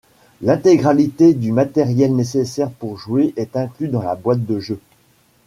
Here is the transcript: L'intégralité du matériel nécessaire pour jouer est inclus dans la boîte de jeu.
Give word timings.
L'intégralité 0.41 1.35
du 1.35 1.51
matériel 1.51 2.15
nécessaire 2.15 2.71
pour 2.71 2.97
jouer 2.97 3.35
est 3.37 3.55
inclus 3.55 3.87
dans 3.87 4.01
la 4.01 4.15
boîte 4.15 4.43
de 4.43 4.59
jeu. 4.59 4.79